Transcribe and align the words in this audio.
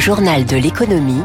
journal 0.00 0.46
de 0.46 0.56
l'économie 0.56 1.22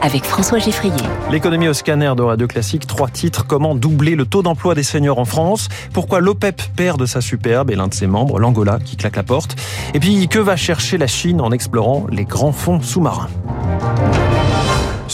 avec 0.00 0.24
François 0.24 0.58
Geffrier. 0.58 0.94
L'économie 1.30 1.66
au 1.66 1.72
scanner 1.72 2.12
de 2.16 2.22
Radio 2.22 2.46
Classique, 2.46 2.86
trois 2.86 3.08
titres. 3.08 3.46
Comment 3.46 3.74
doubler 3.74 4.14
le 4.14 4.24
taux 4.26 4.42
d'emploi 4.42 4.76
des 4.76 4.84
seniors 4.84 5.18
en 5.18 5.24
France? 5.24 5.68
Pourquoi 5.92 6.20
l'OPEP 6.20 6.62
perd 6.76 7.00
de 7.00 7.06
sa 7.06 7.20
superbe 7.20 7.70
et 7.70 7.74
l'un 7.74 7.88
de 7.88 7.94
ses 7.94 8.06
membres, 8.06 8.38
l'Angola, 8.38 8.78
qui 8.84 8.96
claque 8.96 9.16
la 9.16 9.24
porte? 9.24 9.56
Et 9.92 10.00
puis, 10.00 10.28
que 10.28 10.38
va 10.38 10.56
chercher 10.56 10.98
la 10.98 11.08
Chine 11.08 11.40
en 11.40 11.50
explorant 11.50 12.06
les 12.10 12.24
grands 12.24 12.52
fonds 12.52 12.80
sous-marins? 12.80 13.28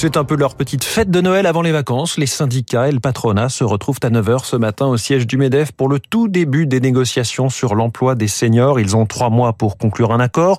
C'est 0.01 0.17
un 0.17 0.23
peu 0.23 0.37
leur 0.37 0.55
petite 0.55 0.85
fête 0.85 1.11
de 1.11 1.21
Noël 1.21 1.45
avant 1.45 1.61
les 1.61 1.73
vacances. 1.73 2.19
Les 2.19 2.27
syndicats 2.27 2.89
et 2.89 2.93
le 2.93 3.01
patronat 3.01 3.49
se 3.49 3.65
retrouvent 3.65 3.99
à 4.05 4.11
9h 4.11 4.45
ce 4.45 4.55
matin 4.55 4.87
au 4.87 4.97
siège 4.97 5.27
du 5.27 5.37
MEDEF 5.37 5.73
pour 5.73 5.89
le 5.89 5.99
tout 5.99 6.29
début 6.29 6.67
des 6.67 6.79
négociations 6.79 7.49
sur 7.49 7.75
l'emploi 7.75 8.15
des 8.15 8.29
seniors. 8.29 8.79
Ils 8.79 8.95
ont 8.95 9.07
trois 9.07 9.29
mois 9.29 9.55
pour 9.55 9.77
conclure 9.77 10.13
un 10.13 10.21
accord. 10.21 10.57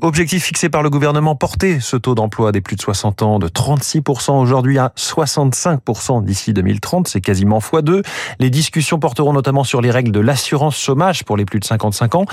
Objectif 0.00 0.42
fixé 0.42 0.70
par 0.70 0.82
le 0.82 0.88
gouvernement, 0.88 1.36
porter 1.36 1.80
ce 1.80 1.98
taux 1.98 2.14
d'emploi 2.14 2.50
des 2.50 2.62
plus 2.62 2.76
de 2.76 2.80
60 2.80 3.20
ans 3.20 3.38
de 3.38 3.48
36% 3.48 4.40
aujourd'hui 4.40 4.78
à 4.78 4.94
65% 4.96 6.24
d'ici 6.24 6.54
2030. 6.54 7.08
C'est 7.08 7.20
quasiment 7.20 7.58
x2. 7.58 8.02
Les 8.38 8.48
discussions 8.48 8.98
porteront 8.98 9.34
notamment 9.34 9.64
sur 9.64 9.82
les 9.82 9.90
règles 9.90 10.12
de 10.12 10.20
l'assurance 10.20 10.78
chômage 10.78 11.24
pour 11.24 11.36
les 11.36 11.44
plus 11.44 11.60
de 11.60 11.66
55 11.66 12.14
ans. 12.14 12.24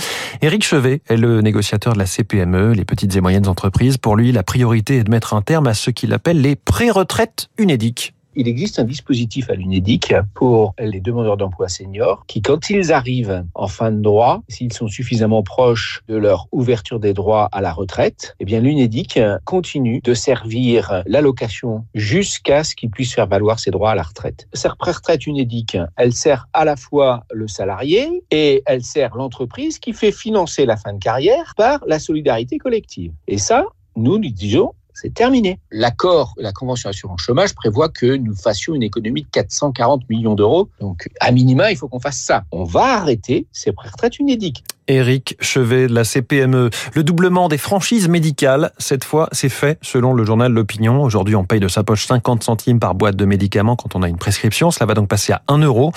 Éric 0.42 0.64
Chevet 0.64 1.02
est 1.10 1.18
le 1.18 1.42
négociateur 1.42 1.92
de 1.92 2.00
la 2.00 2.06
CPME, 2.06 2.72
les 2.72 2.86
petites 2.86 3.14
et 3.14 3.20
moyennes 3.20 3.50
entreprises. 3.50 3.98
Pour 3.98 4.16
lui, 4.16 4.32
la 4.32 4.44
priorité 4.44 5.00
est 5.00 5.04
de 5.04 5.12
mettre 5.12 5.34
un 5.34 5.42
terme 5.42 5.68
à 5.68 5.74
ce 5.74 5.90
qu'il 5.90 6.14
appelle 6.14 6.45
les 6.46 6.56
pré-retraites 6.56 7.50
UNEDIC 7.58 8.14
il 8.38 8.50
existe 8.50 8.80
un 8.80 8.84
dispositif 8.84 9.50
à 9.50 9.56
l'UNEDIC 9.56 10.14
pour 10.34 10.76
les 10.78 11.00
demandeurs 11.00 11.38
d'emploi 11.38 11.70
seniors 11.70 12.26
qui, 12.28 12.42
quand 12.42 12.70
ils 12.70 12.92
arrivent 12.92 13.46
en 13.56 13.70
fin 13.70 13.94
de 13.94 14.02
droit, 14.02 14.44
s'ils 14.50 14.74
sont 14.74 14.90
suffisamment 14.90 15.42
proches 15.42 16.04
de 16.10 16.18
leur 16.18 16.50
ouverture 16.52 17.00
des 17.00 17.14
droits 17.14 17.48
à 17.54 17.62
la 17.62 17.72
retraite, 17.72 18.36
eh 18.42 18.46
bien 18.46 18.60
l'UNEDIC 18.60 19.22
continue 19.46 20.02
de 20.04 20.14
servir 20.14 21.02
l'allocation 21.06 21.86
jusqu'à 21.96 22.66
ce 22.66 22.76
qu'ils 22.76 22.90
puissent 22.90 23.16
faire 23.16 23.28
valoir 23.28 23.58
ses 23.58 23.72
droits 23.72 23.92
à 23.92 23.96
la 23.96 24.04
retraite. 24.04 24.50
Cette 24.52 24.76
pré-retraite 24.76 25.26
UNEDIC, 25.26 25.78
elle 25.96 26.12
sert 26.12 26.50
à 26.52 26.66
la 26.66 26.76
fois 26.76 27.24
le 27.32 27.48
salarié 27.48 28.22
et 28.32 28.64
elle 28.66 28.84
sert 28.84 29.16
l'entreprise 29.16 29.80
qui 29.80 29.94
fait 29.94 30.12
financer 30.12 30.66
la 30.66 30.76
fin 30.76 30.92
de 30.92 31.00
carrière 31.00 31.54
par 31.56 31.80
la 31.88 32.00
solidarité 32.00 32.58
collective. 32.58 33.14
Et 33.30 33.38
ça, 33.38 33.66
nous, 33.96 34.20
nous 34.20 34.30
disons, 34.30 34.74
c'est 34.96 35.14
terminé. 35.14 35.60
L'accord, 35.72 36.34
la 36.38 36.52
convention 36.52 36.90
assurance 36.90 37.22
chômage 37.22 37.54
prévoit 37.54 37.90
que 37.90 38.16
nous 38.16 38.34
fassions 38.34 38.74
une 38.74 38.84
économie 38.84 39.24
de 39.24 39.28
440 39.30 40.10
millions 40.10 40.36
d'euros. 40.36 40.70
Donc, 40.80 41.10
à 41.20 41.32
minima, 41.32 41.72
il 41.72 41.78
faut 41.78 41.88
qu'on 41.88 42.00
fasse 42.00 42.18
ça. 42.18 42.46
On 42.52 42.64
va 42.64 42.98
arrêter 42.98 43.46
ces 43.52 43.72
pré-retraites 43.72 44.18
unédiques. 44.20 44.64
Éric 44.88 45.36
Chevet 45.40 45.88
de 45.88 45.94
la 45.94 46.04
CPME. 46.04 46.70
Le 46.94 47.04
doublement 47.04 47.48
des 47.48 47.58
franchises 47.58 48.08
médicales, 48.08 48.72
cette 48.78 49.04
fois, 49.04 49.28
c'est 49.32 49.50
fait 49.50 49.78
selon 49.82 50.14
le 50.14 50.24
journal 50.24 50.52
L'Opinion. 50.52 51.02
Aujourd'hui, 51.02 51.36
on 51.36 51.44
paye 51.44 51.60
de 51.60 51.68
sa 51.68 51.84
poche 51.84 52.06
50 52.06 52.44
centimes 52.44 52.80
par 52.80 52.96
boîte 52.96 53.16
de 53.16 53.26
médicaments 53.26 53.76
quand 53.76 53.96
on 53.96 54.04
a 54.04 54.08
une 54.08 54.18
prescription. 54.18 54.72
Cela 54.72 54.86
va 54.86 54.94
donc 54.94 55.08
passer 55.08 55.34
à 55.34 55.42
1 55.48 55.60
euro. 55.60 55.92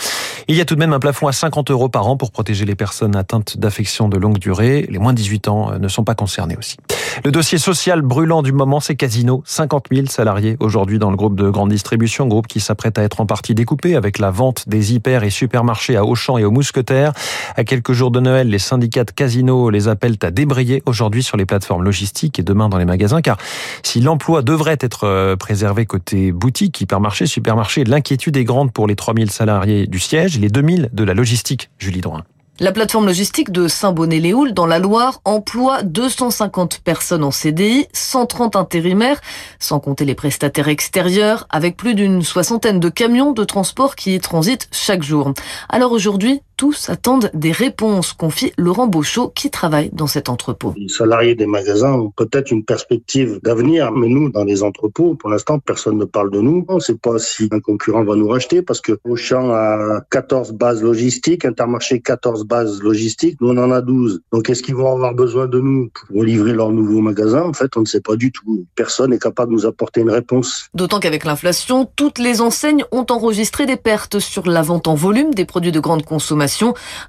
Il 0.49 0.57
y 0.57 0.61
a 0.61 0.65
tout 0.65 0.75
de 0.75 0.81
même 0.81 0.93
un 0.93 0.99
plafond 0.99 1.27
à 1.27 1.33
50 1.33 1.71
euros 1.71 1.89
par 1.89 2.09
an 2.09 2.17
pour 2.17 2.31
protéger 2.31 2.65
les 2.65 2.75
personnes 2.75 3.17
atteintes 3.17 3.59
d'affections 3.59 4.09
de 4.09 4.17
longue 4.17 4.39
durée. 4.39 4.87
Les 4.91 4.99
moins 4.99 5.13
de 5.13 5.19
18 5.19 5.49
ans 5.49 5.73
euh, 5.73 5.79
ne 5.79 5.89
sont 5.89 6.05
pas 6.05 6.15
concernés 6.15 6.57
aussi. 6.57 6.77
Le 7.25 7.31
dossier 7.31 7.59
social 7.59 8.03
brûlant 8.03 8.43
du 8.43 8.53
moment, 8.53 8.81
c'est 8.81 8.97
Casino. 8.97 9.43
50 9.45 9.87
000 9.93 10.07
salariés 10.07 10.57
aujourd'hui 10.61 10.99
dans 10.99 11.11
le 11.11 11.17
groupe 11.17 11.37
de 11.37 11.51
grande 11.51 11.71
distribution, 11.71 12.27
groupe 12.27 12.47
qui 12.47 12.61
s'apprête 12.61 12.99
à 12.99 13.03
être 13.03 13.21
en 13.21 13.27
partie 13.27 13.55
découpé 13.55 13.97
avec 13.97 14.19
la 14.19 14.31
vente 14.31 14.69
des 14.69 14.95
hyper 14.95 15.25
et 15.25 15.31
supermarchés 15.31 15.97
à 15.97 16.05
Auchan 16.05 16.39
et 16.39 16.45
aux 16.45 16.51
Mousquetaires. 16.51 17.13
À 17.57 17.65
quelques 17.65 17.93
jours 17.93 18.11
de 18.11 18.21
Noël, 18.21 18.49
les 18.49 18.59
syndicats 18.79 19.03
de 19.03 19.11
Casino 19.11 19.71
les 19.71 19.89
appellent 19.89 20.19
à 20.23 20.31
débrayer 20.31 20.85
aujourd'hui 20.87 21.25
sur 21.25 21.37
les 21.37 21.47
plateformes 21.47 21.83
logistiques 21.83 22.39
et 22.39 22.45
demain 22.45 22.69
dans 22.69 22.79
les 22.79 22.85
magasins, 22.85 23.23
car 23.23 23.37
si 23.83 24.01
l'emploi 24.01 24.41
devrait 24.43 24.79
être 24.79 25.03
euh, 25.03 25.35
préservé 25.35 25.85
côté 25.85 26.31
boutique, 26.31 26.81
hypermarché, 26.81 27.27
supermarché, 27.27 27.83
l'inquiétude 27.83 28.37
est 28.37 28.45
grande 28.45 28.73
pour 28.73 28.87
les 28.87 28.95
3000 28.95 29.33
salariés 29.33 29.89
du 29.89 29.99
siège 29.99 30.37
et 30.37 30.41
les 30.41 30.49
2000 30.49 30.91
de 30.93 31.05
la 31.05 31.13
logistique, 31.13 31.71
Julie 31.79 32.01
Drouin. 32.01 32.23
La 32.61 32.73
plateforme 32.73 33.07
logistique 33.07 33.51
de 33.53 33.67
Saint-Bonnet-les-Houles, 33.69 34.53
dans 34.53 34.67
la 34.67 34.79
Loire, 34.79 35.21
emploie 35.25 35.83
250 35.83 36.81
personnes 36.81 37.23
en 37.23 37.31
CDI, 37.31 37.87
130 37.93 38.57
intérimaires, 38.57 39.21
sans 39.59 39.79
compter 39.79 40.05
les 40.05 40.17
prestataires 40.17 40.67
extérieurs, 40.67 41.47
avec 41.51 41.77
plus 41.77 41.95
d'une 41.95 42.23
soixantaine 42.23 42.81
de 42.81 42.89
camions 42.89 43.33
de 43.33 43.45
transport 43.45 43.97
qui 43.97 44.15
y 44.15 44.21
transitent 44.21 44.69
chaque 44.73 45.05
jour. 45.05 45.35
Alors 45.69 45.93
aujourd'hui, 45.93 46.43
tous 46.59 46.91
attendent 46.91 47.31
des 47.35 47.53
réponses, 47.53 48.13
confie 48.13 48.53
Laurent 48.59 48.89
Beauchot 48.89 49.29
qui 49.29 49.49
travaille 49.49 49.91
dans 49.93 50.09
cet 50.09 50.29
entrepôt. 50.29 50.75
Les 50.77 50.89
salariés 50.89 51.37
des 51.37 51.47
magasins 51.47 51.93
ont 51.93 52.11
peut-être 52.11 52.51
une 52.51 52.65
perspective 52.65 53.39
d'avenir, 53.45 53.93
mais 53.93 54.09
nous, 54.09 54.29
dans 54.29 54.43
les 54.43 54.65
entrepôts, 54.65 55.15
pour 55.15 55.31
l'instant, 55.31 55.61
personne 55.61 55.97
ne 55.97 56.05
parle 56.05 56.33
de 56.33 56.41
nous. 56.41 56.67
On 56.69 56.75
ne 56.75 56.81
sait 56.81 56.97
pas 56.97 57.21
si 57.21 57.49
un 57.53 57.61
concurrent 57.61 58.03
va 58.03 58.17
nous 58.17 58.27
racheter 58.27 58.61
parce 58.61 58.81
que 58.81 58.99
Auchan 59.05 59.53
a 59.53 60.01
14 60.11 60.53
bases 60.53 60.83
logistiques, 60.83 61.45
Intermarché 61.45 62.01
14 62.01 62.45
bases 62.45 62.83
logistiques, 62.83 63.41
nous 63.41 63.51
on 63.51 63.57
en 63.57 63.71
a 63.71 63.81
12. 63.81 64.21
Donc 64.33 64.51
est-ce 64.51 64.65
qu'ils 64.65 64.75
vont 64.75 64.93
avoir 64.93 65.15
besoin 65.15 65.47
de 65.47 65.61
nous 65.61 65.91
pour 66.09 66.25
livrer 66.25 66.55
leurs 66.55 66.73
nouveaux 66.73 67.01
magasins? 67.01 67.45
En 67.45 67.53
fait, 67.53 67.77
on 67.77 67.83
ne 67.83 67.87
sait 67.87 68.01
pas 68.01 68.17
du 68.17 68.33
tout. 68.33 68.67
Personne 68.75 69.11
n'est 69.11 69.21
capable 69.21 69.53
de 69.53 69.59
nous 69.59 69.67
apporter 69.67 70.01
une 70.01 70.11
réponse. 70.11 70.67
D'autant 70.75 70.99
qu'avec 70.99 71.25
l'inflation, 71.25 71.89
toutes 71.95 72.19
les 72.19 72.41
enseignes 72.41 72.85
ont 72.91 73.07
enregistré 73.11 73.65
des 73.65 73.77
pertes 73.77 74.19
sur 74.19 74.49
la 74.49 74.63
vente 74.63 74.89
en 74.89 74.97
volume 74.97 75.35
des 75.35 75.45
produits 75.45 75.71
de 75.71 75.79
grande 75.79 76.05
consommation 76.05 76.48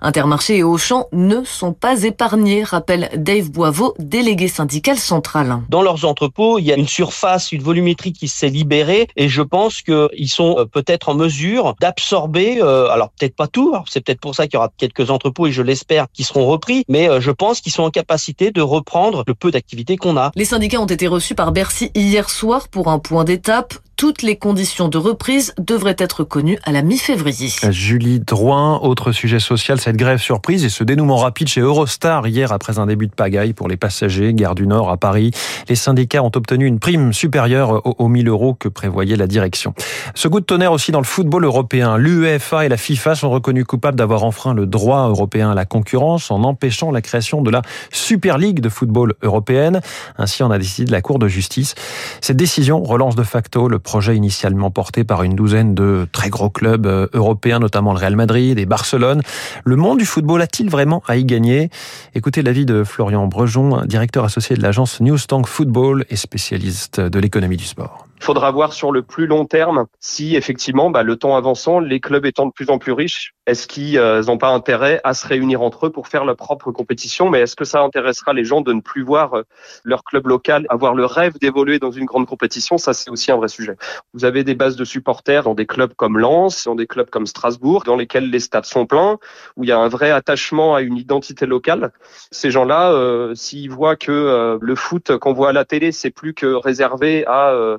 Intermarché 0.02 0.58
et 0.58 0.64
Auchan 0.64 1.08
ne 1.12 1.44
sont 1.44 1.74
pas 1.74 2.04
épargnés, 2.04 2.64
rappelle 2.64 3.10
Dave 3.16 3.50
Boiveau, 3.50 3.96
délégué 4.00 4.48
syndical 4.48 4.98
central. 4.98 5.60
Dans 5.70 5.82
leurs 5.82 6.06
entrepôts, 6.06 6.60
il 6.60 6.66
y 6.66 6.72
a 6.72 6.76
une 6.76 6.88
surface, 6.88 7.52
une 7.52 7.62
volumétrie 7.62 8.14
qui 8.14 8.28
s'est 8.28 8.50
libérée 8.50 9.08
et 9.16 9.30
je 9.30 9.42
pense 9.42 9.82
qu'ils 9.82 10.30
sont 10.30 10.58
euh, 10.60 10.66
peut-être 10.66 11.10
en 11.10 11.16
mesure 11.16 11.76
d'absorber, 11.80 12.62
euh, 12.62 12.90
alors 12.90 13.10
peut-être 13.10 13.36
pas 13.36 13.48
tout, 13.48 13.76
c'est 13.88 14.02
peut-être 14.02 14.22
pour 14.22 14.36
ça 14.36 14.48
qu'il 14.48 14.56
y 14.56 14.58
aura 14.58 14.72
quelques 14.78 15.10
entrepôts 15.10 15.48
et 15.48 15.52
je 15.52 15.62
l'espère 15.62 16.08
qui 16.14 16.24
seront 16.24 16.46
repris, 16.48 16.84
mais 16.88 17.10
euh, 17.10 17.20
je 17.20 17.32
pense 17.32 17.62
qu'ils 17.62 17.72
sont 17.72 17.84
en 17.84 17.92
capacité 17.92 18.52
de 18.52 18.62
reprendre 18.62 19.24
le 19.28 19.34
peu 19.34 19.52
d'activité 19.52 19.98
qu'on 19.98 20.18
a. 20.18 20.32
Les 20.36 20.46
syndicats 20.46 20.82
ont 20.82 20.86
été 20.86 21.08
reçus 21.08 21.36
par 21.36 21.52
Bercy 21.52 21.92
hier 21.96 22.30
soir 22.30 22.68
pour 22.68 22.90
un 22.90 23.00
point 23.00 23.24
d'étape 23.24 23.74
toutes 24.00 24.22
les 24.22 24.38
conditions 24.38 24.88
de 24.88 24.98
reprise 24.98 25.54
devraient 25.58 25.98
être 25.98 26.24
connues 26.24 26.58
à 26.64 26.72
la 26.72 26.84
mi-février. 26.84 27.50
Julie 27.70 28.22
Drouin, 28.22 28.80
autre 28.80 29.12
sujet 29.12 29.29
social, 29.38 29.80
cette 29.80 29.98
grève 29.98 30.20
surprise 30.20 30.66
et 30.66 30.70
ce 30.70 30.84
dénouement 30.84 31.18
rapide 31.18 31.48
chez 31.48 31.62
Eurostar 31.62 32.26
hier 32.26 32.52
après 32.52 32.80
un 32.80 32.88
début 32.88 33.06
de 33.06 33.14
pagaille 33.14 33.54
pour 33.54 33.68
les 33.68 33.78
passagers, 33.78 34.34
gare 34.34 34.56
du 34.56 34.66
Nord 34.66 34.90
à 34.90 34.98
Paris. 34.98 35.30
Les 35.68 35.76
syndicats 35.76 36.24
ont 36.24 36.32
obtenu 36.34 36.66
une 36.66 36.80
prime 36.80 37.14
supérieure 37.14 37.82
aux 38.00 38.08
1000 38.08 38.28
euros 38.28 38.56
que 38.56 38.68
prévoyait 38.68 39.16
la 39.16 39.28
direction. 39.28 39.76
Ce 40.16 40.28
goût 40.28 40.40
de 40.40 40.46
tonnerre 40.46 40.72
aussi 40.72 40.92
dans 40.92 41.00
le 41.00 41.06
football 41.06 41.44
européen. 41.44 41.98
L'UEFA 41.98 42.66
et 42.66 42.70
la 42.70 42.78
FIFA 42.78 43.14
sont 43.14 43.30
reconnus 43.30 43.66
coupables 43.66 43.98
d'avoir 43.98 44.24
enfreint 44.24 44.54
le 44.54 44.66
droit 44.66 45.08
européen 45.10 45.52
à 45.52 45.54
la 45.54 45.66
concurrence 45.66 46.32
en 46.32 46.44
empêchant 46.44 46.90
la 46.92 47.02
création 47.02 47.42
de 47.42 47.52
la 47.52 47.62
Super 47.92 48.38
League 48.38 48.62
de 48.62 48.70
football 48.70 49.14
européenne. 49.22 49.82
Ainsi 50.18 50.42
en 50.42 50.50
a 50.50 50.58
décidé 50.58 50.92
la 50.92 51.02
Cour 51.02 51.20
de 51.20 51.28
justice. 51.28 51.76
Cette 52.22 52.38
décision 52.38 52.82
relance 52.82 53.16
de 53.16 53.24
facto 53.24 53.68
le 53.68 53.80
projet 53.80 54.16
initialement 54.16 54.72
porté 54.72 55.04
par 55.04 55.24
une 55.24 55.36
douzaine 55.36 55.76
de 55.76 56.08
très 56.12 56.30
gros 56.30 56.50
clubs 56.50 56.86
euh, 56.86 57.08
européens, 57.14 57.60
notamment 57.60 57.94
le 57.94 58.00
Real 58.00 58.16
Madrid 58.16 58.58
et 58.58 58.66
Barcelone. 58.66 59.19
Le 59.63 59.75
monde 59.75 60.00
du 60.00 60.06
football 60.06 60.41
a-t-il 60.41 60.69
vraiment 60.69 61.02
à 61.07 61.16
y 61.16 61.25
gagner? 61.25 61.69
Écoutez 62.16 62.41
l'avis 62.41 62.66
de 62.66 62.84
Florian 62.84 63.28
Brejon, 63.28 63.85
directeur 63.85 64.25
associé 64.25 64.56
de 64.56 64.62
l'agence 64.62 65.00
Newstank 65.00 65.47
Football 65.47 66.06
et 66.09 66.16
spécialiste 66.16 67.00
de 67.00 67.19
l'économie 67.19 67.57
du 67.57 67.66
sport. 67.66 68.09
Il 68.19 68.25
faudra 68.25 68.52
voir 68.52 68.74
sur 68.74 68.91
le 68.91 69.02
plus 69.02 69.28
long 69.28 69.46
terme 69.46 69.85
si 70.00 70.35
effectivement, 70.35 70.90
bah, 70.90 71.03
le 71.03 71.16
temps 71.16 71.35
avançant, 71.35 71.80
les 71.80 72.00
clubs 72.00 72.25
étant 72.25 72.46
de 72.46 72.52
plus 72.52 72.69
en 72.69 72.78
plus 72.78 72.91
riches, 72.91 73.34
est-ce 73.50 73.68
qu'ils 73.68 74.00
n'ont 74.00 74.38
pas 74.38 74.50
intérêt 74.50 75.02
à 75.03 75.13
se 75.13 75.25
réunir 75.25 75.62
entre 75.62 75.88
eux 75.88 75.90
pour 75.90 76.07
faire 76.07 76.24
leur 76.25 76.35
propre 76.35 76.72
compétition? 76.72 77.30
Mais 77.30 77.41
est-ce 77.41 77.56
que 77.56 77.66
ça 77.66 77.81
intéressera 77.81 78.34
les 78.34 78.44
gens 78.44 78.62
de 78.62 78.74
ne 78.74 78.81
plus 78.81 79.03
voir 79.03 79.34
euh, 79.34 79.44
leur 79.84 80.04
club 80.04 80.27
local 80.27 80.66
avoir 80.69 80.94
le 80.94 81.06
rêve 81.06 81.38
d'évoluer 81.39 81.80
dans 81.80 81.92
une 81.92 82.06
grande 82.06 82.27
compétition? 82.27 82.77
Ça, 82.77 82.94
c'est 82.94 83.10
aussi 83.10 83.31
un 83.31 83.38
vrai 83.38 83.48
sujet. 83.48 83.75
Vous 84.13 84.25
avez 84.25 84.44
des 84.44 84.54
bases 84.56 84.75
de 84.75 84.86
supporters 84.86 85.44
dans 85.44 85.56
des 85.56 85.65
clubs 85.65 85.94
comme 85.95 86.18
Lens, 86.18 86.65
dans 86.65 86.75
des 86.75 86.88
clubs 86.88 87.10
comme 87.10 87.25
Strasbourg, 87.25 87.83
dans 87.86 87.95
lesquels 87.95 88.30
les 88.30 88.39
stades 88.39 88.65
sont 88.65 88.86
pleins, 88.86 89.18
où 89.56 89.63
il 89.63 89.69
y 89.69 89.72
a 89.72 89.80
un 89.80 89.88
vrai 89.88 90.12
attachement 90.12 90.75
à 90.75 90.81
une 90.81 90.98
identité 90.98 91.45
locale. 91.45 91.92
Ces 92.31 92.51
gens-là, 92.51 92.92
euh, 92.92 93.33
s'ils 93.33 93.72
voient 93.72 93.95
que 93.95 94.12
euh, 94.12 94.57
le 94.62 94.75
foot 94.75 95.18
qu'on 95.18 95.33
voit 95.33 95.50
à 95.50 95.54
la 95.54 95.65
télé, 95.65 95.92
c'est 95.92 96.12
plus 96.12 96.33
que 96.33 96.54
réservé 96.54 97.25
à 97.25 97.77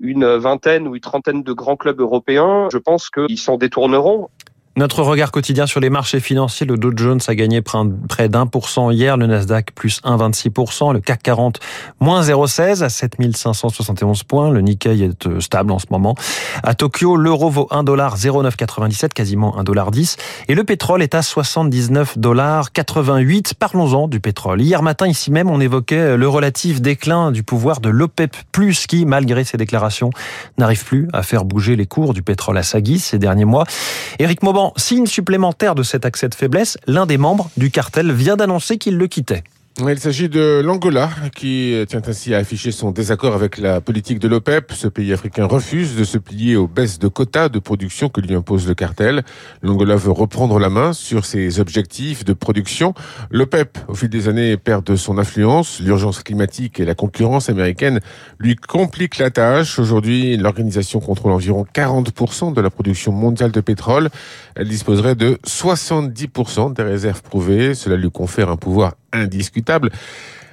une 0.00 0.36
vingtaine 0.36 0.88
ou 0.88 0.94
une 0.94 1.00
trentaine 1.00 1.42
de 1.42 1.52
grands 1.52 1.76
clubs 1.76 2.00
européens, 2.00 2.68
je 2.72 2.78
pense 2.78 3.10
qu'ils 3.10 3.38
s'en 3.38 3.56
détourneront. 3.56 4.28
Notre 4.78 5.02
regard 5.02 5.32
quotidien 5.32 5.66
sur 5.66 5.80
les 5.80 5.90
marchés 5.90 6.20
financiers, 6.20 6.64
le 6.64 6.76
Dow 6.76 6.92
Jones 6.94 7.18
a 7.26 7.34
gagné 7.34 7.62
près 7.62 8.28
d'un 8.28 8.46
pour 8.46 8.68
cent 8.68 8.92
hier, 8.92 9.16
le 9.16 9.26
Nasdaq 9.26 9.72
plus 9.72 10.00
1,26%, 10.04 10.92
le 10.92 11.00
CAC 11.00 11.20
40 11.20 11.58
moins 11.98 12.22
0,16 12.22 12.84
à 12.84 12.88
7571 12.88 14.22
points, 14.22 14.52
le 14.52 14.60
Nikkei 14.60 15.02
est 15.02 15.26
euh, 15.26 15.40
stable 15.40 15.72
en 15.72 15.80
ce 15.80 15.86
moment. 15.90 16.14
À 16.62 16.74
Tokyo, 16.74 17.16
l'euro 17.16 17.50
vaut 17.50 17.66
1,0997, 17.72 19.08
quasiment 19.08 19.60
1,10 19.60 20.16
et 20.46 20.54
le 20.54 20.62
pétrole 20.62 21.02
est 21.02 21.16
à 21.16 21.22
79,88 21.22 23.54
Parlons-en 23.58 24.06
du 24.06 24.20
pétrole. 24.20 24.62
Hier 24.62 24.84
matin, 24.84 25.08
ici 25.08 25.32
même, 25.32 25.50
on 25.50 25.60
évoquait 25.60 26.16
le 26.16 26.28
relatif 26.28 26.80
déclin 26.80 27.32
du 27.32 27.42
pouvoir 27.42 27.80
de 27.80 27.88
l'OPEP+, 27.88 28.36
qui, 28.86 29.06
malgré 29.06 29.42
ses 29.42 29.56
déclarations, 29.56 30.10
n'arrive 30.56 30.84
plus 30.84 31.08
à 31.12 31.24
faire 31.24 31.44
bouger 31.44 31.74
les 31.74 31.86
cours 31.86 32.14
du 32.14 32.22
pétrole 32.22 32.58
à 32.58 32.62
sa 32.62 32.80
guise 32.80 33.02
ces 33.02 33.18
derniers 33.18 33.44
mois. 33.44 33.64
Éric 34.20 34.44
Mauban 34.44 34.67
signe 34.76 35.06
supplémentaire 35.06 35.74
de 35.74 35.82
cet 35.82 36.04
accès 36.04 36.28
de 36.28 36.34
faiblesse, 36.34 36.78
l'un 36.86 37.06
des 37.06 37.18
membres 37.18 37.50
du 37.56 37.70
cartel 37.70 38.12
vient 38.12 38.36
d'annoncer 38.36 38.78
qu'il 38.78 38.96
le 38.96 39.06
quittait. 39.06 39.44
Il 39.86 39.98
s'agit 40.00 40.28
de 40.28 40.60
l'Angola 40.60 41.08
qui 41.36 41.72
tient 41.88 42.02
ainsi 42.04 42.34
à 42.34 42.38
afficher 42.38 42.72
son 42.72 42.90
désaccord 42.90 43.34
avec 43.34 43.58
la 43.58 43.80
politique 43.80 44.18
de 44.18 44.26
l'OPEP. 44.26 44.72
Ce 44.72 44.88
pays 44.88 45.12
africain 45.12 45.46
refuse 45.46 45.94
de 45.94 46.02
se 46.02 46.18
plier 46.18 46.56
aux 46.56 46.66
baisses 46.66 46.98
de 46.98 47.06
quotas 47.06 47.48
de 47.48 47.60
production 47.60 48.08
que 48.08 48.20
lui 48.20 48.34
impose 48.34 48.66
le 48.66 48.74
cartel. 48.74 49.22
L'Angola 49.62 49.94
veut 49.94 50.10
reprendre 50.10 50.58
la 50.58 50.68
main 50.68 50.92
sur 50.92 51.24
ses 51.24 51.60
objectifs 51.60 52.24
de 52.24 52.32
production. 52.32 52.92
L'OPEP, 53.30 53.78
au 53.86 53.94
fil 53.94 54.08
des 54.08 54.28
années, 54.28 54.56
perd 54.56 54.84
de 54.84 54.96
son 54.96 55.16
influence. 55.16 55.78
L'urgence 55.78 56.24
climatique 56.24 56.80
et 56.80 56.84
la 56.84 56.96
concurrence 56.96 57.48
américaine 57.48 58.00
lui 58.40 58.56
compliquent 58.56 59.18
la 59.18 59.30
tâche. 59.30 59.78
Aujourd'hui, 59.78 60.36
l'organisation 60.36 60.98
contrôle 60.98 61.30
environ 61.30 61.64
40% 61.72 62.52
de 62.52 62.60
la 62.60 62.70
production 62.70 63.12
mondiale 63.12 63.52
de 63.52 63.60
pétrole. 63.60 64.08
Elle 64.56 64.68
disposerait 64.68 65.14
de 65.14 65.38
70% 65.46 66.74
des 66.74 66.82
réserves 66.82 67.22
prouvées. 67.22 67.74
Cela 67.74 67.94
lui 67.94 68.10
confère 68.10 68.50
un 68.50 68.56
pouvoir 68.56 68.94
indiscutable, 69.12 69.90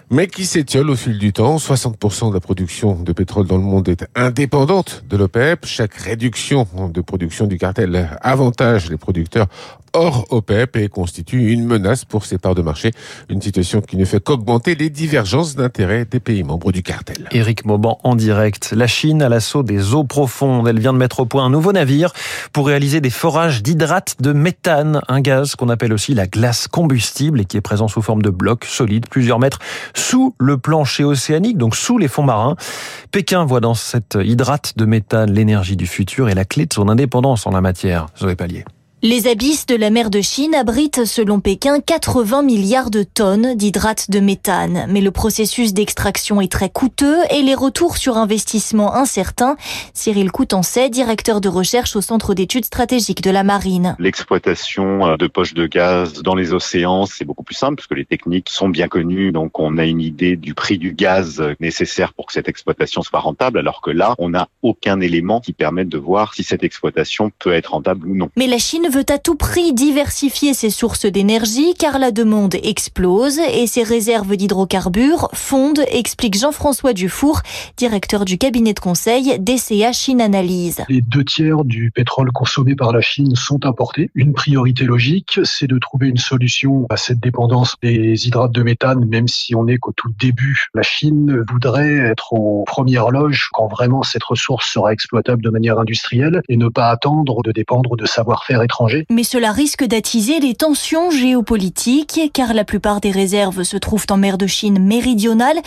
mais 0.09 0.27
qui 0.27 0.45
s'étiole 0.45 0.89
au 0.89 0.95
fil 0.95 1.17
du 1.17 1.33
temps. 1.33 1.57
60% 1.57 2.29
de 2.29 2.33
la 2.33 2.39
production 2.39 2.95
de 2.95 3.13
pétrole 3.13 3.47
dans 3.47 3.57
le 3.57 3.63
monde 3.63 3.87
est 3.89 4.05
indépendante 4.15 5.03
de 5.09 5.17
l'OPEP. 5.17 5.65
Chaque 5.65 5.95
réduction 5.95 6.67
de 6.93 7.01
production 7.01 7.47
du 7.47 7.57
cartel 7.57 8.09
avantage 8.21 8.89
les 8.89 8.97
producteurs 8.97 9.47
hors 9.95 10.27
OPEP 10.29 10.75
et 10.75 10.89
constitue 10.89 11.51
une 11.51 11.65
menace 11.65 12.05
pour 12.05 12.25
ses 12.25 12.37
parts 12.37 12.53
de 12.53 12.61
marché. 12.61 12.91
Une 13.29 13.41
situation 13.41 13.81
qui 13.81 13.95
ne 13.95 14.05
fait 14.05 14.21
qu'augmenter 14.21 14.75
les 14.75 14.89
divergences 14.89 15.55
d'intérêts 15.55 16.05
des 16.05 16.19
pays 16.19 16.43
membres 16.43 16.71
du 16.71 16.83
cartel. 16.83 17.27
Éric 17.31 17.65
Mauban 17.65 17.99
en 18.03 18.15
direct. 18.15 18.73
La 18.75 18.87
Chine 18.87 19.21
à 19.21 19.29
l'assaut 19.29 19.63
des 19.63 19.93
eaux 19.93 20.03
profondes. 20.03 20.67
Elle 20.67 20.79
vient 20.79 20.93
de 20.93 20.97
mettre 20.97 21.21
au 21.21 21.25
point 21.25 21.45
un 21.45 21.49
nouveau 21.49 21.71
navire 21.71 22.11
pour 22.51 22.67
réaliser 22.67 22.99
des 22.99 23.09
forages 23.09 23.63
d'hydrate 23.63 24.17
de 24.19 24.33
méthane, 24.33 25.01
un 25.07 25.21
gaz 25.21 25.55
qu'on 25.55 25.69
appelle 25.69 25.93
aussi 25.93 26.13
la 26.13 26.27
glace 26.27 26.67
combustible 26.67 27.39
et 27.39 27.45
qui 27.45 27.55
est 27.55 27.61
présent 27.61 27.87
sous 27.87 28.01
forme 28.01 28.21
de 28.21 28.29
blocs 28.29 28.65
solides, 28.65 29.07
plusieurs 29.09 29.39
mètres 29.39 29.59
sous 29.93 30.35
le 30.39 30.57
plancher 30.57 31.05
océanique, 31.05 31.57
donc 31.57 31.75
sous 31.75 31.97
les 31.97 32.09
fonds 32.09 32.23
marins. 32.23 32.57
Pékin 33.11 33.45
voit 33.45 33.61
dans 33.61 33.75
cette 33.75 34.17
hydrate 34.21 34.73
de 34.75 34.85
méthane 34.85 35.31
l'énergie 35.31 35.77
du 35.77 35.87
futur 35.87 36.27
et 36.27 36.33
la 36.33 36.43
clé 36.43 36.65
de 36.65 36.73
son 36.73 36.89
indépendance 36.89 37.47
en 37.47 37.51
la 37.51 37.61
matière. 37.61 38.07
Zoé 38.19 38.35
Pallier. 38.35 38.65
Les 39.01 39.27
abysses 39.27 39.65
de 39.65 39.75
la 39.75 39.89
mer 39.89 40.09
de 40.09 40.21
Chine 40.21 40.55
abritent, 40.55 41.03
selon 41.03 41.41
Pékin, 41.41 41.81
80 41.81 42.43
milliards 42.43 42.89
de 42.89 43.03
tonnes 43.03 43.53
d'hydrate 43.53 44.09
de 44.09 44.21
méthane. 44.21 44.87
Mais 44.89 45.01
le 45.01 45.11
processus 45.11 45.73
d'extraction 45.73 46.39
est 46.39 46.51
très 46.51 46.69
coûteux 46.69 47.17
et 47.29 47.41
les 47.41 47.55
retours 47.55 47.97
sur 47.97 48.15
investissement 48.15 48.95
incertains. 48.95 49.57
Cyril 49.93 50.31
Coutancet, 50.31 50.89
directeur 50.89 51.41
de 51.41 51.49
recherche 51.49 51.97
au 51.97 52.01
Centre 52.01 52.33
d'études 52.33 52.63
stratégiques 52.63 53.21
de 53.21 53.31
la 53.31 53.43
marine. 53.43 53.97
L'exploitation 53.99 55.05
euh, 55.05 55.17
de 55.17 55.27
poches 55.27 55.53
de 55.53 55.67
gaz 55.67 56.23
dans 56.23 56.33
les 56.33 56.53
océans, 56.53 57.05
c'est 57.05 57.25
beaucoup 57.25 57.43
plus 57.43 57.53
simple 57.53 57.75
puisque 57.75 57.95
les 57.95 58.05
techniques 58.05 58.49
sont 58.49 58.69
bien 58.69 58.87
connues. 58.87 59.33
Donc 59.33 59.59
on 59.59 59.77
a 59.77 59.85
une 59.85 60.01
idée 60.01 60.37
du 60.37 60.53
prix 60.53 60.77
du 60.77 60.93
gaz 60.93 61.43
nécessaire 61.59 62.13
pour 62.13 62.27
que 62.27 62.33
cette 62.33 62.47
exploitation 62.47 63.01
soit 63.01 63.19
rentable, 63.19 63.59
alors 63.59 63.81
que 63.81 63.91
là, 63.91 64.15
on 64.19 64.29
n'a 64.29 64.47
aucun 64.61 65.01
élément 65.01 65.41
qui 65.41 65.51
permette 65.51 65.89
de 65.89 65.97
voir 65.97 66.33
si 66.33 66.43
cette 66.43 66.63
exploitation 66.63 67.29
peut 67.39 67.53
être 67.53 67.73
rentable 67.73 68.07
ou 68.07 68.15
non. 68.15 68.29
Mais 68.37 68.47
la 68.47 68.57
Chine 68.57 68.84
veut 68.89 69.05
à 69.09 69.17
tout 69.17 69.35
prix 69.35 69.73
diversifier 69.73 70.53
ses 70.53 70.69
sources 70.69 71.05
d'énergie 71.05 71.73
car 71.77 71.97
la 71.97 72.11
demande 72.11 72.55
explose 72.55 73.39
et 73.39 73.67
ses 73.67 73.83
réserves 73.83 74.35
d'hydrocarbures 74.35 75.29
fondent, 75.33 75.83
explique 75.91 76.37
Jean-François 76.37 76.93
Dufour, 76.93 77.41
directeur 77.77 78.25
du 78.25 78.37
cabinet 78.37 78.73
de 78.73 78.79
conseil 78.79 79.39
DCA 79.39 79.91
Chine 79.91 80.21
Analyse. 80.21 80.83
Les 80.89 81.01
deux 81.01 81.23
tiers 81.23 81.63
du 81.63 81.91
pétrole 81.91 82.31
consommé 82.31 82.75
par 82.75 82.91
la 82.91 83.01
Chine 83.01 83.35
sont 83.35 83.65
importés. 83.65 84.11
Une 84.13 84.33
priorité 84.33 84.85
logique, 84.85 85.39
c'est 85.43 85.67
de 85.67 85.79
trouver 85.79 86.07
une 86.07 86.17
solution 86.17 86.85
à 86.89 86.97
cette 86.97 87.19
dépendance 87.19 87.75
des 87.81 88.27
hydrates 88.27 88.51
de 88.51 88.63
méthane, 88.63 89.05
même 89.05 89.27
si 89.27 89.55
on 89.55 89.65
n'est 89.65 89.77
qu'au 89.77 89.93
tout 89.93 90.11
début. 90.19 90.67
La 90.73 90.83
Chine 90.83 91.43
voudrait 91.49 91.97
être 91.97 92.33
en 92.33 92.63
première 92.65 93.09
loge 93.09 93.49
quand 93.53 93.67
vraiment 93.67 94.03
cette 94.03 94.23
ressource 94.23 94.71
sera 94.71 94.93
exploitable 94.93 95.41
de 95.41 95.49
manière 95.49 95.79
industrielle 95.79 96.41
et 96.49 96.57
ne 96.57 96.67
pas 96.67 96.89
attendre 96.89 97.41
de 97.43 97.51
dépendre 97.51 97.95
de 97.95 98.05
savoir-faire 98.05 98.61
étranger 98.75 99.05
mais 99.09 99.23
cela 99.23 99.51
risque 99.51 99.85
d'attiser 99.85 100.39
les 100.39 100.55
tensions 100.55 101.09
géopolitiques, 101.09 102.19
car 102.33 102.53
la 102.53 102.65
plupart 102.65 102.99
des 102.99 103.11
réserves 103.11 103.63
se 103.63 103.77
trouvent 103.77 104.05
en 104.09 104.17
mer 104.17 104.37
de 104.37 104.47
Chine 104.47 104.79
méridionale, 104.79 105.57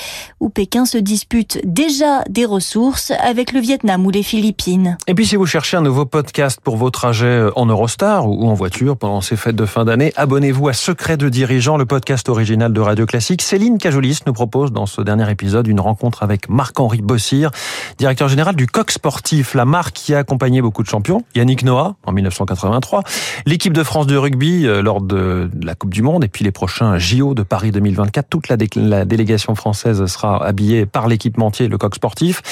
où 0.41 0.49
Pékin 0.51 0.85
se 0.85 0.99
dispute 0.99 1.61
déjà 1.65 2.23
des 2.29 2.45
ressources 2.45 3.13
avec 3.23 3.53
le 3.53 3.61
Vietnam 3.61 4.05
ou 4.05 4.11
les 4.11 4.23
Philippines. 4.23 4.99
Et 5.07 5.15
puis 5.15 5.27
si 5.27 5.37
vous 5.37 5.47
cherchez 5.47 5.77
un 5.77 5.81
nouveau 5.81 6.05
podcast 6.05 6.61
pour 6.63 6.77
vos 6.77 6.91
trajets 6.91 7.45
en 7.57 7.67
Eurostar 7.67 8.29
ou 8.29 8.49
en 8.49 8.55
voiture 8.55 8.97
pendant 8.97 9.21
ces 9.21 9.37
fêtes 9.37 9.57
de 9.57 9.67
fin 9.67 9.85
d'année, 9.85 10.13
abonnez-vous 10.17 10.69
à 10.69 10.73
Secret 10.73 11.17
de 11.17 11.29
dirigeant, 11.29 11.77
le 11.77 11.87
podcast 11.87 12.29
original 12.29 12.73
de 12.73 12.81
Radio 12.81 13.07
Classique. 13.07 13.43
Céline 13.43 13.79
Cajolis 13.79 14.21
nous 14.27 14.33
propose 14.33 14.73
dans 14.73 14.87
ce 14.87 15.01
dernier 15.01 15.31
épisode 15.31 15.67
une 15.67 15.81
rencontre 15.81 16.23
avec 16.23 16.49
Marc-Henri 16.49 17.01
Bossir, 17.01 17.51
directeur 17.99 18.29
général 18.29 18.57
du 18.57 18.67
Coq 18.67 18.91
Sportif, 18.91 19.55
la 19.55 19.65
marque 19.65 19.95
qui 19.95 20.15
a 20.15 20.19
accompagné 20.19 20.61
beaucoup 20.61 20.83
de 20.83 20.89
champions. 20.89 21.25
Yannick 21.35 21.63
Noah 21.63 21.97
en 22.05 22.13
1983, 22.13 22.98
L'équipe 23.47 23.73
de 23.73 23.83
France 23.83 24.07
de 24.07 24.17
rugby 24.17 24.67
euh, 24.67 24.83
lors 24.83 25.01
de 25.01 25.51
la 25.63 25.75
Coupe 25.75 25.93
du 25.93 26.03
Monde 26.03 26.25
et 26.25 26.29
puis 26.29 26.45
les 26.45 26.51
prochains 26.51 26.99
JO 26.99 27.35
de 27.35 27.43
Paris 27.43 27.71
2024. 27.71 28.29
Toute 28.29 28.49
la, 28.49 29.05
délégation 29.05 29.55
française 29.55 30.05
sera 30.07 30.45
habillée 30.45 30.87
par 30.87 31.09
l'équipementier, 31.09 31.69
le 31.69 31.79
coq 31.79 31.95
sportif. 31.95 32.43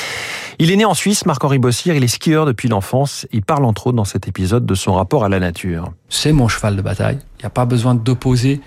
Il 0.59 0.71
est 0.71 0.77
né 0.77 0.85
en 0.85 0.95
Suisse, 0.95 1.27
Marc-Henri 1.27 1.59
Bossier, 1.59 1.95
il 1.95 2.03
est 2.03 2.09
skieur 2.09 2.47
depuis 2.47 2.69
l'enfance. 2.69 3.27
Il 3.33 3.43
parle 3.43 3.65
entre 3.65 3.89
autres 3.89 3.97
dans 3.97 4.05
cet 4.05 4.29
épisode 4.29 4.65
de 4.65 4.75
son 4.75 4.95
rapport 4.95 5.25
à 5.25 5.29
la 5.29 5.39
nature. 5.39 5.93
C'est 6.09 6.33
mon 6.33 6.49
cheval 6.49 6.77
de 6.77 6.83
bataille. 6.83 7.19
Il 7.39 7.43
n'y 7.43 7.47
a 7.47 7.51
pas 7.51 7.67
besoin 7.67 7.95
d'opposer 7.95 8.61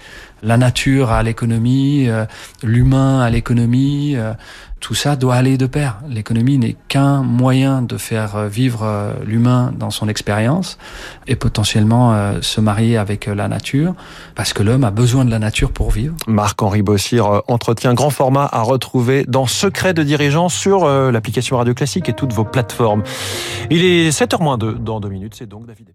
la 0.43 0.57
nature 0.57 1.11
à 1.11 1.23
l'économie, 1.23 2.07
euh, 2.07 2.25
l'humain 2.63 3.21
à 3.21 3.29
l'économie. 3.29 4.15
Euh, 4.15 4.33
tout 4.79 4.95
ça 4.95 5.17
doit 5.17 5.35
aller 5.35 5.57
de 5.57 5.65
pair. 5.65 5.99
L'économie 6.07 6.57
n'est 6.57 6.77
qu'un 6.87 7.21
moyen 7.21 7.81
de 7.81 7.97
faire 7.97 8.37
euh, 8.37 8.47
vivre 8.47 9.13
l'humain 9.25 9.73
dans 9.77 9.89
son 9.89 10.07
expérience 10.07 10.77
et 11.27 11.35
potentiellement 11.35 12.39
se 12.41 12.61
marier 12.61 12.97
avec 12.97 13.25
la 13.25 13.47
nature, 13.49 13.93
parce 14.35 14.53
que 14.53 14.63
l'homme 14.63 14.85
a 14.85 14.91
besoin 14.91 15.25
de 15.25 15.31
la 15.31 15.39
nature 15.39 15.71
pour 15.71 15.91
vivre. 15.91 16.15
Marc-Henri 16.27 16.81
Bossir, 16.81 17.41
entretien 17.47 17.93
grand 17.93 18.09
format 18.09 18.47
à 18.51 18.61
retrouver 18.61 19.25
dans 19.27 19.47
Secret 19.47 19.93
de 19.93 20.03
dirigeant 20.03 20.47
sur 20.47 20.87
l'application 20.87 21.57
Radio 21.57 21.73
Classique 21.73 22.07
et 22.09 22.13
toutes 22.13 22.33
vos 22.33 22.45
plateformes. 22.45 23.03
Il 23.69 23.83
est 23.83 24.09
7h 24.09 24.41
moins 24.41 24.57
2 24.57 24.75
dans 24.75 24.99
deux 24.99 25.09
minutes, 25.09 25.35
c'est 25.37 25.49
donc 25.49 25.65
David 25.65 25.89